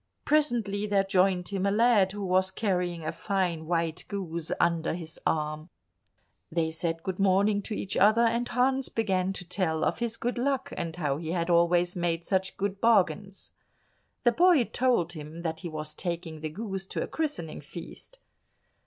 [0.25, 5.19] Presently there joined him a lad who was carrying a fine white goose under his
[5.27, 5.69] arm.
[6.51, 10.39] They said good morning to each other, and Hans began to tell of his good
[10.39, 13.51] luck, and how he had always made such good bargains.
[14.23, 18.17] The boy told him that he was taking the goose to a christening feast.